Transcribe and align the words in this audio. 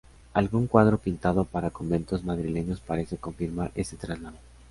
Algún 0.33 0.65
cuadro 0.65 0.97
pintado 0.97 1.45
para 1.45 1.69
conventos 1.69 2.23
madrileños 2.25 2.79
parece 2.81 3.17
confirmar 3.17 3.71
ese 3.75 3.97
traslado. 3.97 4.39